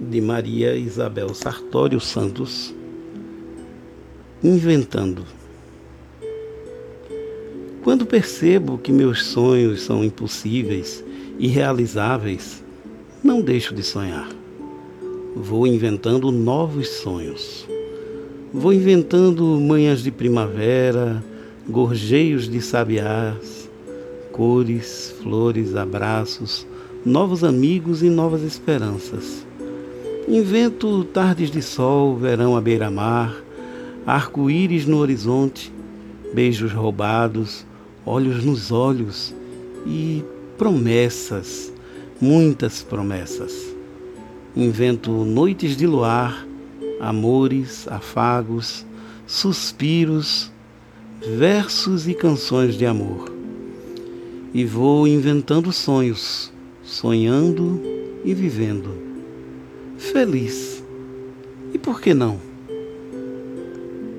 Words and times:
de 0.00 0.18
Maria 0.20 0.74
Isabel 0.74 1.34
Sartório 1.34 2.00
Santos, 2.00 2.74
inventando. 4.42 5.24
Quando 7.84 8.06
percebo 8.06 8.78
que 8.78 8.92
meus 8.92 9.26
sonhos 9.26 9.82
são 9.82 10.02
impossíveis, 10.02 11.04
irrealizáveis, 11.38 12.64
não 13.22 13.42
deixo 13.42 13.74
de 13.74 13.82
sonhar. 13.82 14.28
Vou 15.36 15.66
inventando 15.66 16.30
novos 16.30 16.88
sonhos. 16.88 17.68
Vou 18.52 18.72
inventando 18.72 19.44
manhãs 19.60 20.02
de 20.02 20.10
primavera, 20.10 21.22
gorjeios 21.68 22.48
de 22.48 22.60
sabiás, 22.62 23.70
cores, 24.32 25.14
flores, 25.22 25.76
abraços, 25.76 26.66
novos 27.04 27.44
amigos 27.44 28.02
e 28.02 28.08
novas 28.08 28.42
esperanças. 28.42 29.49
Invento 30.30 31.02
tardes 31.06 31.50
de 31.50 31.60
sol, 31.60 32.16
verão 32.16 32.56
à 32.56 32.60
beira-mar, 32.60 33.34
arco-íris 34.06 34.86
no 34.86 34.98
horizonte, 34.98 35.72
beijos 36.32 36.70
roubados, 36.70 37.66
olhos 38.06 38.44
nos 38.44 38.70
olhos 38.70 39.34
e 39.84 40.22
promessas, 40.56 41.72
muitas 42.20 42.80
promessas. 42.80 43.74
Invento 44.54 45.10
noites 45.10 45.76
de 45.76 45.84
luar, 45.84 46.46
amores, 47.00 47.88
afagos, 47.88 48.86
suspiros, 49.26 50.48
versos 51.36 52.06
e 52.06 52.14
canções 52.14 52.76
de 52.76 52.86
amor. 52.86 53.34
E 54.54 54.64
vou 54.64 55.08
inventando 55.08 55.72
sonhos, 55.72 56.52
sonhando 56.84 57.82
e 58.24 58.32
vivendo. 58.32 59.09
Feliz. 60.00 60.82
E 61.74 61.78
por 61.78 62.00
que 62.00 62.14
não? 62.14 62.40